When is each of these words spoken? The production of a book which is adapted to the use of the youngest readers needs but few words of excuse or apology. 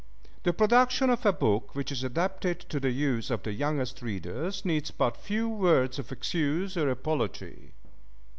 The 0.41 0.51
production 0.51 1.11
of 1.11 1.27
a 1.27 1.31
book 1.31 1.75
which 1.75 1.91
is 1.91 2.03
adapted 2.03 2.59
to 2.61 2.79
the 2.79 2.89
use 2.89 3.29
of 3.29 3.43
the 3.43 3.53
youngest 3.53 4.01
readers 4.01 4.65
needs 4.65 4.89
but 4.89 5.15
few 5.15 5.47
words 5.47 5.99
of 5.99 6.11
excuse 6.11 6.75
or 6.75 6.89
apology. 6.89 7.75